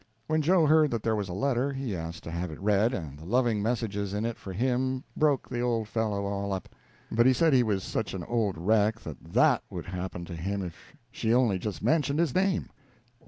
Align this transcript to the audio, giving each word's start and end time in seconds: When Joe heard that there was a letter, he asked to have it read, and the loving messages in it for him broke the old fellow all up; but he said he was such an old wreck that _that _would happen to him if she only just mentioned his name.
When 0.25 0.41
Joe 0.41 0.65
heard 0.65 0.89
that 0.89 1.03
there 1.03 1.15
was 1.15 1.29
a 1.29 1.33
letter, 1.33 1.71
he 1.73 1.95
asked 1.95 2.23
to 2.23 2.31
have 2.31 2.49
it 2.49 2.59
read, 2.59 2.91
and 2.91 3.19
the 3.19 3.23
loving 3.23 3.61
messages 3.61 4.15
in 4.15 4.25
it 4.25 4.35
for 4.35 4.51
him 4.51 5.03
broke 5.15 5.47
the 5.47 5.61
old 5.61 5.87
fellow 5.89 6.25
all 6.25 6.51
up; 6.53 6.67
but 7.11 7.27
he 7.27 7.33
said 7.33 7.53
he 7.53 7.61
was 7.61 7.83
such 7.83 8.15
an 8.15 8.23
old 8.23 8.57
wreck 8.57 8.99
that 9.01 9.23
_that 9.23 9.59
_would 9.71 9.85
happen 9.85 10.25
to 10.25 10.35
him 10.35 10.63
if 10.63 10.95
she 11.11 11.35
only 11.35 11.59
just 11.59 11.83
mentioned 11.83 12.17
his 12.17 12.33
name. 12.33 12.69